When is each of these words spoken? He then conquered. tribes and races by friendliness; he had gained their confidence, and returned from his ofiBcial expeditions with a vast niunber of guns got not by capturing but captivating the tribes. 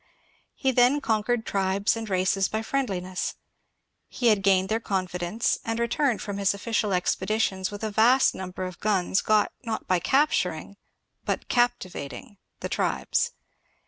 He 0.55 0.71
then 0.71 0.99
conquered. 0.99 1.45
tribes 1.45 1.95
and 1.95 2.09
races 2.09 2.47
by 2.47 2.63
friendliness; 2.63 3.35
he 4.07 4.29
had 4.29 4.41
gained 4.41 4.67
their 4.67 4.79
confidence, 4.79 5.59
and 5.63 5.77
returned 5.77 6.23
from 6.23 6.39
his 6.39 6.53
ofiBcial 6.53 6.91
expeditions 6.95 7.69
with 7.69 7.83
a 7.83 7.91
vast 7.91 8.33
niunber 8.33 8.67
of 8.67 8.79
guns 8.79 9.21
got 9.21 9.51
not 9.63 9.87
by 9.87 9.99
capturing 9.99 10.75
but 11.23 11.49
captivating 11.49 12.37
the 12.61 12.67
tribes. 12.69 13.33